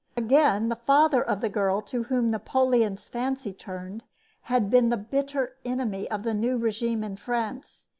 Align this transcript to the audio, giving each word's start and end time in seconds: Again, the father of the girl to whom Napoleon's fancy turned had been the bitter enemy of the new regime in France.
Again, 0.17 0.69
the 0.69 0.75
father 0.75 1.21
of 1.21 1.41
the 1.41 1.47
girl 1.47 1.79
to 1.83 2.05
whom 2.05 2.31
Napoleon's 2.31 3.07
fancy 3.07 3.53
turned 3.53 4.03
had 4.49 4.71
been 4.71 4.89
the 4.89 4.97
bitter 4.97 5.57
enemy 5.63 6.09
of 6.09 6.23
the 6.23 6.33
new 6.33 6.57
regime 6.57 7.03
in 7.03 7.17
France. 7.17 7.85